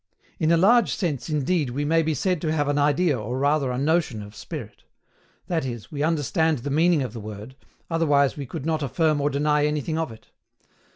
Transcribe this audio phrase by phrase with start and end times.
[0.39, 3.69] In a large sense, indeed, we may be said to have an idea or rather
[3.71, 4.83] a notion of spirit;
[5.45, 7.55] that is, we understand the meaning of the word,
[7.87, 10.31] otherwise we could not affirm or deny anything of it.